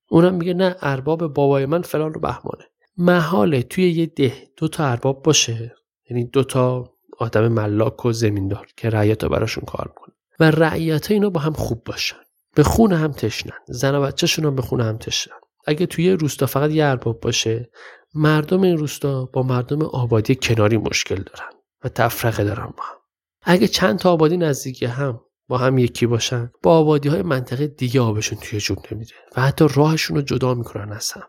[0.09, 2.65] اونم میگه نه ارباب بابای من فلان رو بهمانه.
[2.97, 5.75] محاله توی یه ده دو تا ارباب باشه.
[6.09, 10.15] یعنی دو تا آدم ملاک و زمیندار که رعیت براشون کار می‌کنه.
[10.39, 12.17] و رعیت اینا با هم خوب باشن.
[12.55, 13.57] به خون هم تشنن.
[13.67, 15.35] زن و بچهشون هم به خون هم تشنن.
[15.67, 17.69] اگه توی روستا فقط یه ارباب باشه
[18.13, 21.49] مردم این روستا با مردم آبادی کناری مشکل دارن
[21.83, 22.97] و تفرقه دارن با هم.
[23.43, 25.21] اگه چند تا آبادی نزدیکی هم
[25.53, 26.51] با هم یکی باشن.
[26.63, 30.91] با آبادی های منطقه دیگه آبشون توی جوب نمیده و حتی راهشون رو جدا می‌کنن
[30.91, 31.23] از هم.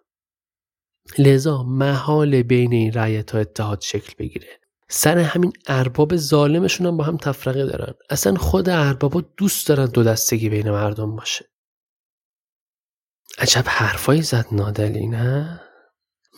[1.18, 4.60] لذا محال بین این رعیت ها اتحاد شکل بگیره.
[4.88, 7.94] سر همین ارباب ظالمشون هم با هم تفرقه دارن.
[8.10, 11.44] اصلا خود اربابا دوست دارن دو دستگی بین مردم باشه.
[13.38, 15.60] عجب حرفایی زد نادلی نه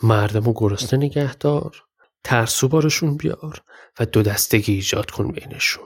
[0.03, 1.83] مردم و گرسنه نگهدار
[2.23, 3.63] ترسو بارشون بیار
[3.99, 5.85] و دو دستگی ایجاد کن بینشون.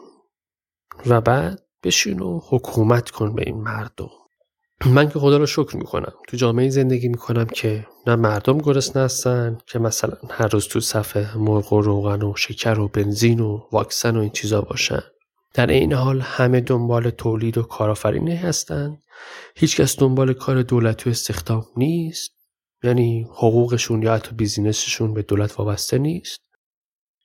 [1.06, 4.10] و بعد؟ بشین و حکومت کن به این مردم.
[4.86, 6.13] من که خدا رو شکر می‌کنم.
[6.28, 11.38] تو جامعه زندگی می‌کنم که نه مردم گرسنه هستن که مثلا هر روز تو صفحه
[11.38, 15.04] مرغ و روغن و شکر و بنزین و واکسن و این چیزا باشن.
[15.54, 18.98] در این حال همه دنبال تولید و کارآفرینی هستن.
[19.56, 22.32] هیچکس دنبال کار دولتی و استخدام نیست.
[22.84, 26.41] یعنی حقوقشون یا حتی بیزینسشون به دولت وابسته نیست.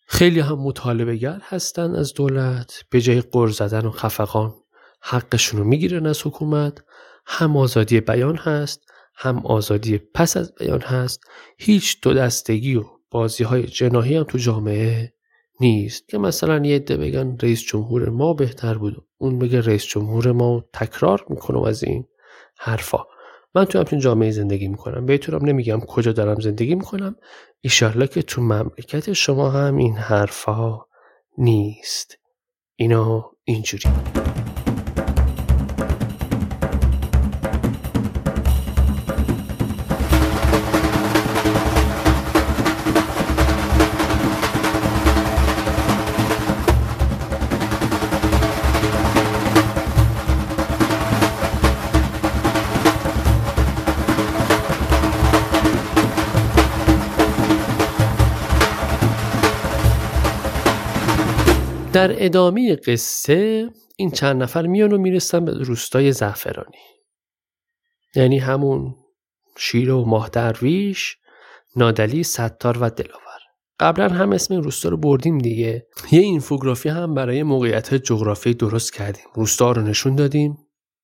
[0.07, 2.85] خیلی هم مطالبه گر هستن از دولت.
[2.90, 4.55] به جای قر زدن و خفقان
[5.01, 6.79] حقشون رو می‌گیرن از حکومت.
[7.27, 8.81] هم آزادی بیان هست
[9.16, 11.21] هم آزادی پس از بیان هست.
[11.59, 15.12] هیچ دو دستگی و بازی های جناهی هم تو جامعه
[15.61, 16.09] نیست.
[16.09, 20.64] که مثلا یه عده بگن رئیس جمهور ما بهتر بود اون بگه رئیس جمهور ما
[20.73, 22.05] تکرار می‌کنم از این
[22.59, 22.99] حرفا.
[23.57, 25.07] من تو همچین جامعه زندگی می‌کنم.
[25.07, 27.16] بهتونم نمیگم کجا دارم زندگی می‌کنم.
[27.61, 30.81] ایشالله که تو مملکت شما هم این حرفا
[31.38, 32.19] نیست.
[32.77, 33.88] اینا اینجوری.
[61.97, 66.79] در ادامه قصه این چند نفر میان و می‌رسن به روستای زعفرانی.
[68.15, 68.95] یعنی همون
[69.59, 71.17] شیر و ماه درویش
[71.77, 73.41] نادلی ستار و دلاور.
[73.81, 75.87] قبلا هم اسم این روستا رو بردیم دیگه.
[76.13, 79.25] یه اینفوگرافی هم برای موقعیت جغرافی درست کردیم.
[79.35, 80.59] روستا رو نشون دادیم.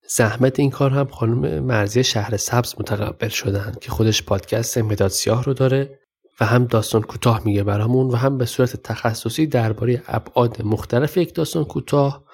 [0.09, 5.44] زحمت این کار هم خانم مرزی شهر سبز متقبل شدن که خودش پادکست مداد سیاه
[5.44, 6.01] رو داره.
[6.40, 11.34] و هم داستان کوتاه میگه برامون و هم به صورت تخصصی درباره ابعاد مختلف یک
[11.34, 12.24] داستان کوتاه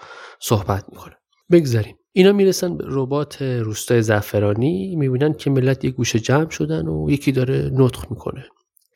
[0.40, 1.14] صحبت می‌کنه.
[1.50, 1.96] بگذاریم.
[2.12, 4.96] اینا می‌رسن به ربات روستای زعفرانی.
[4.96, 8.44] می‌بینن که ملت یه گوشه جمع شدن و یکی داره نطخ می‌کنه.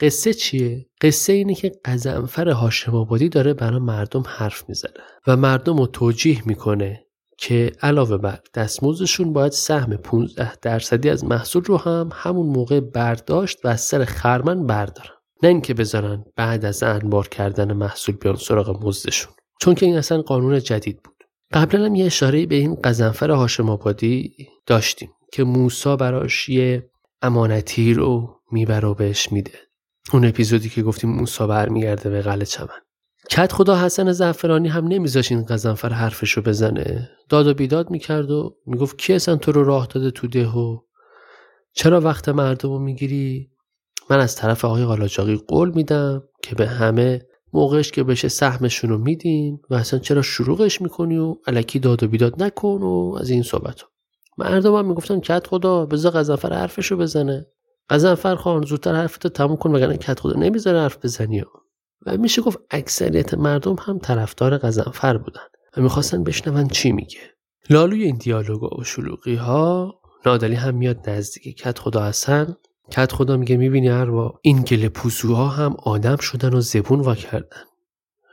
[0.00, 4.92] قصه چیه؟ قصه اینه که قزنفر هاشم آبادی داره برای مردم حرف می‌زنه
[5.26, 7.06] و مردم رو توجیه می‌کنه
[7.42, 13.64] که علاوه بر دستمزدشون باید سهم 15 درصدی از محصول رو هم همون موقع برداشت
[13.64, 15.14] و از سر خرمن بردارن.
[15.42, 19.32] نه اینکه بذارن بعد از انبار کردن محصول بیان سراغ مزدشون.
[19.60, 21.24] چون که این اصلا قانون جدید بود.
[21.52, 26.90] قبلا هم یه اشاره به این قزنفر هاشم آبادی داشتیم که موسا براش یه
[27.22, 29.58] امانتی رو می‌بره و بهش میده.
[30.12, 32.80] اون اپیزودی که گفتیم موسا برمیگرده به قلعه چمن.
[33.30, 37.10] کت خدا حسن زعفرانی هم نمیذاش این قزنفر حرفشو بزنه.
[37.28, 40.78] داد و بیداد می‌کرد و می‌گفت کی اصلا تو رو راه داده تو ده و
[41.72, 43.50] چرا وقت مردم می‌گیری؟
[44.10, 48.98] من از طرف آقای قالاچاقی قول میدم که به همه موقعش که بشه سهمشون رو
[48.98, 53.42] میدیم و اصلا چرا شروعش می‌کنی و علکی داد و بیداد نکن و از این
[53.42, 53.88] صحبت ها.
[54.38, 57.46] مردم هم می‌گفتن کت خدا بذار قزنفر حرفشو بزنه.
[57.90, 61.44] قزنفر خان زودتر حرفتو تموم کن وگرنه کت خدا نمی‌ذاره حرف بزنی و
[62.06, 65.40] میشه گفت اکثریت مردم هم طرفدار قزنفر بودن
[65.76, 67.18] و می‌خواستن بشنون چی میگه.
[67.70, 69.94] لالوی این دیالوگا و شلوغی ها
[70.26, 72.56] نادلی هم میاد نزدیک کت خدا هستن
[72.90, 77.62] کت خدا میگه می‌بینی اروا این گله پوسوها هم آدم شدن و زبون وا کردن.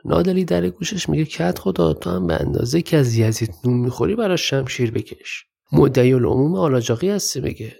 [0.05, 4.15] نادلی در گوشش میگه کت خدا تو هم به اندازه که از یزید نون می‌خوری
[4.15, 5.45] برای شمشیر بکش.
[5.71, 7.75] مدعی العموم آلاجاقی هستی بگه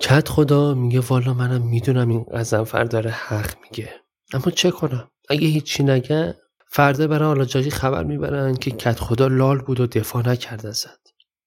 [0.00, 3.90] کت خدا میگه والا منم می‌دونم این قزنفر داره حق میگه.
[4.34, 6.36] اما چه کنم؟ اگه هیچی نگه
[6.68, 11.00] فردا برای آلاجاقی خبر می‌برن که کت خدا لال بود و دفاع نکرده زد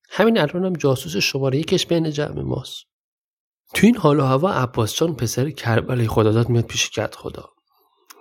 [0.10, 2.84] همین الانم جاسوس شماره یکش بین جمع ماست.
[3.74, 7.50] تو این حال و هوا عباس جان پسر کربلای خداداد میاد پیش کت خدا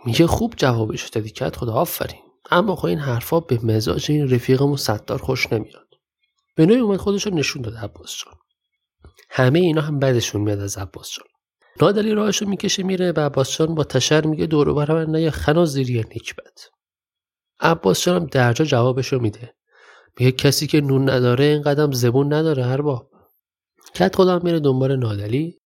[0.05, 2.21] میگه خوب جوابش دادی کت خدا آفرین.
[2.51, 5.89] اما خب این حرفا به مزاج این رفیقمون ستار خوش نمیاد.
[6.57, 8.35] به نوعی اومد خودش رو نشون داد عباس جان.
[9.31, 11.27] همه اینا هم بعدشون میاد از عباس جان.
[11.83, 15.65] نادلی راهشو می‌کشه میره به عباس جان با تشر میگه دورو برم نه یا خنا
[15.65, 16.71] زیری نکبت
[17.61, 19.55] عباس جانم درجا جوابشو میده.
[20.19, 23.11] میگه کسی که نون نداره این قدم زبون نداره هر با
[23.95, 25.61] کت خودم میره دنبال نادلی.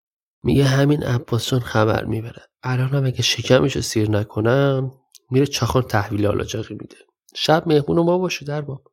[0.43, 2.41] میگه همین عباس جان خبر می‌بره.
[2.63, 4.91] الانم اگه شکمش سیر نکنم
[5.31, 6.95] میره چاخان تحویل آلاجاقی میده.
[7.35, 8.83] شب مهمون ما باشه در باب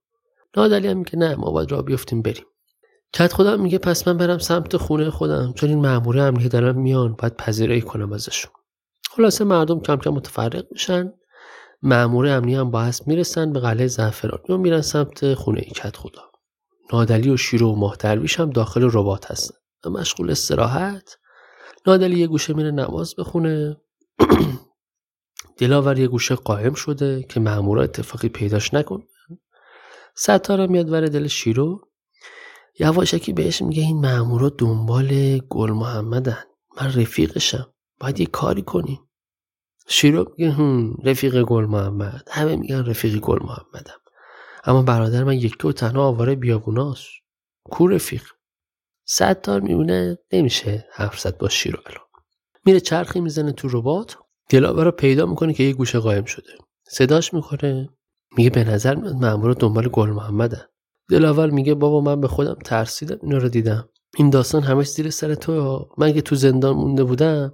[0.56, 2.44] نادلی هم میگه نه ما باید را بیفتیم بریم.
[3.14, 7.12] کت خودم میگه پس من برم سمت خونه خودم چون این ماموره امنیتی دارن میان
[7.12, 8.52] باید پذیرایی کنم ازشون.
[9.10, 11.12] خلاصه مردم کم کم متفرق میشن
[11.82, 16.22] مامور امنی هم با می‌رسن به قلعه زعفرانی و میرن سمت خونه کت خدا.
[16.92, 17.96] نادلی و شیرو و ماه
[18.38, 19.54] هم داخل ربات هستن.
[19.86, 21.16] مشغول استراحت
[21.86, 23.76] نادلی یه گوشه میره نماز بخونه.
[25.58, 29.04] دلاور یه گوشه قائم شده که مامورا اتفاقی پیداش نکنه
[30.14, 31.80] ستاره میاد ور دل شیرو.
[32.78, 36.44] یواشکی بهش میگه این مامورا دنبال گل محمدن.
[36.80, 37.66] من رفیقشم.
[38.00, 39.00] باید یه کاری کنی
[39.88, 42.28] شیرو میگه هم رفیق گل محمد.
[42.30, 43.98] همه میگن رفیق گل محمدم.
[44.64, 47.06] اما برادر من یکی و تنها آواره بیابوناست.
[47.64, 48.22] کو رفیق؟
[49.06, 52.04] ستار میمونه نمیشه حرف با شیرو الان
[52.64, 54.16] میره چرخی می‌زنه تو ربات.
[54.48, 56.52] دلاور رو پیدا می‌کنه که یه گوشه قایم شده.
[56.88, 57.88] صداش می‌کنه
[58.36, 60.62] میگه به نظر میاد مامورا دنبال گل محمدن.
[61.10, 63.88] دلاور میگه بابا من به خودم ترسیدم اینا رو دیدم.
[64.16, 67.52] این داستان همش زیر سر تو من که تو زندان مونده بودم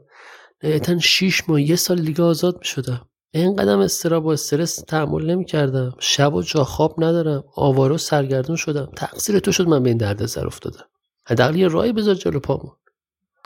[0.63, 3.09] نهایتا شیش ماه یه سال دیگه آزاد می‌شدم.
[3.33, 7.45] این قدم استراب و استرس تحمل نمی کردم شب و جا خواب ندارم.
[7.57, 8.89] آوارو سرگردون شدم.
[8.97, 10.85] تقصیر تو شد من به این درد سر افتادم.
[11.27, 12.73] حداقل یه راهی بذار جلو پامون.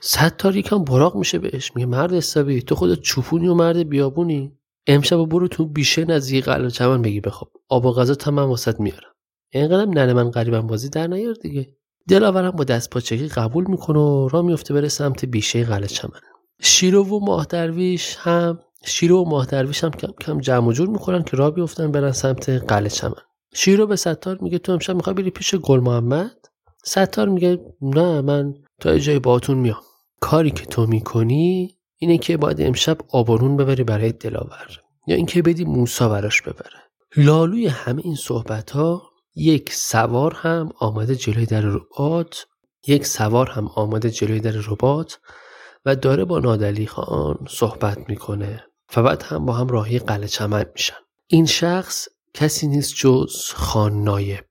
[0.02, 1.72] صد یکم براق میشه بهش.
[1.74, 4.58] میگه مرد حسابی تو خودت چوپونی و مرد بیابونی.
[4.86, 7.52] امشب برو تو بیشه نزدیک قلعه چمن بگی بخواب.
[7.68, 9.13] آب و غذا تمام واسط میارم.
[9.58, 11.76] اینقدر ننه من قریبم بازی در نیار دیگه.
[12.08, 16.20] دلاورم با دست پاچگی قبول می‌کنه و راه میفته بره سمت بیشه قلعه چمن.
[16.62, 21.22] شیرو و ماه درویش هم شیرو و ماه درویش هم کم کم جمع جور می‌کنن
[21.22, 23.22] که راه بیفتن برن سمت قلعه چمن.
[23.54, 26.36] شیرو به ستار میگه تو امشب می‌خوای بری پیش گل محمد؟
[26.84, 29.80] ستار میگه نه من تا جای باتون میام.
[30.20, 35.64] کاری که تو می‌کنی اینه که باید امشب آبانون ببری برای دلاور یا اینکه بدی
[35.64, 36.82] موسا براش ببره.
[37.16, 39.02] لالوی همه این صحبت ها
[39.34, 42.46] یک سوار هم آمده جلوی در ربات
[42.86, 45.18] یک سوار هم آمده جلوی در ربات
[45.84, 48.64] و داره با نادلی خان صحبت می‌کنه
[48.96, 50.94] و بعد هم با هم راهی قلعه چمن میشن.
[51.26, 54.44] این شخص کسی نیست جز خان نایب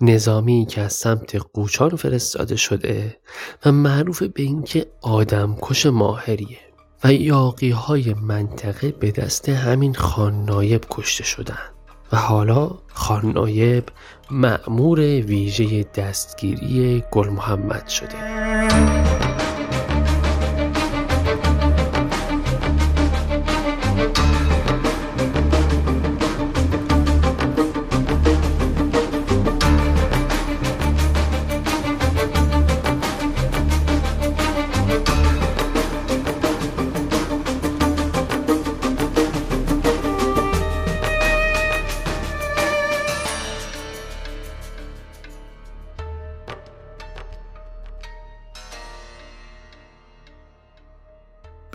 [0.00, 3.20] نظامی که از سمت قوچان فرستاده شده
[3.64, 4.86] و معروف به اینکه
[5.62, 6.58] کش ماهریه
[7.04, 11.75] و یاقی های منطقه به دست همین خان نایب کشته شدن
[12.12, 13.84] و حالا خان نایب
[14.30, 19.35] معمور ویژه دستگیری گل محمد شده.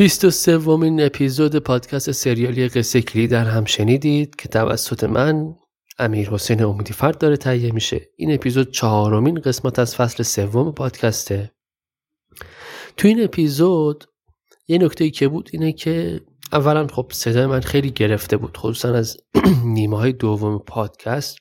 [0.01, 5.55] بیست و سومین اپیزود پادکست سریالی قصه کلی در هم شنیدید که توسط من
[5.99, 8.09] امیر حسین امیدی فرد داره تهیه میشه.
[8.17, 11.51] این اپیزود چهارمین قسمت از فصل سوم پادکسته.
[12.97, 14.05] تو این اپیزود
[14.67, 16.21] یه نکته که بود اینه که
[16.51, 19.17] اولا خب صدای من خیلی گرفته بود خصوصا از
[19.65, 21.37] نیمه های دوم پادکست.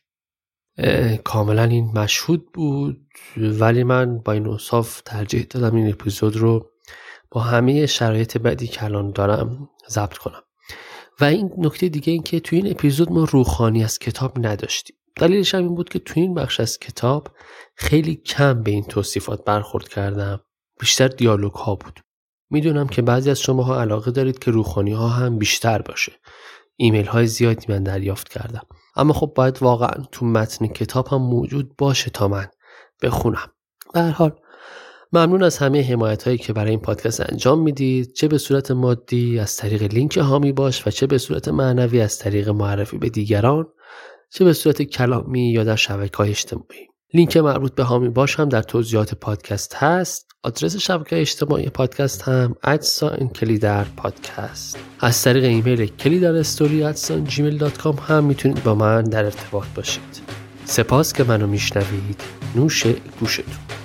[1.24, 3.00] کاملا این مشهود بود
[3.36, 6.69] ولی من با این اصاف ترجیح دادم این اپیزود رو
[7.30, 10.42] با همه شرایط بعدی که الان دارم ضبط کنم.
[11.20, 14.96] و این نکته دیگه این که توی این اپیزود ما روخانی از کتاب نداشتیم.
[15.16, 17.28] دلیلش هم این بود که تو این بخش از کتاب
[17.74, 20.40] خیلی کم به این توصیفات برخورد کردم.
[20.80, 22.00] بیشتر دیالوگ ها بود.
[22.50, 26.12] می‌دونم که بعضی از شماها علاقه دارید که روخانی ها هم بیشتر باشه.
[26.76, 28.62] ایمیل های زیادی من دریافت کردم.
[28.96, 32.46] اما خب باید واقعا تو متن کتاب هم موجود باشه تا من
[33.02, 33.52] بخونم.
[33.92, 34.32] به هر حال
[35.12, 38.12] ممنون از همه حمایت هایی که برای این پادکست انجام می‌دید.
[38.12, 42.18] چه به صورت مادی از طریق لینک هامی باش و چه به صورت معنوی از
[42.18, 43.66] طریق معرفی به دیگران
[44.32, 46.88] چه به صورت کلامی یا در شبکه های اجتماعی.
[47.14, 50.26] لینک مربوط به هامی باش هم در توضیحات پادکست هست.
[50.42, 56.96] آدرس شبکه اجتماعی پادکست هم at sign kelidar podcast از طریق ایمیل kelidar story at
[56.96, 60.22] sign gmail dot com می‌تونید با من در ارتباط باشید.
[60.64, 62.20] سپاس که منو میشنوید.
[62.56, 62.86] نوش
[63.20, 63.79] گوشتون.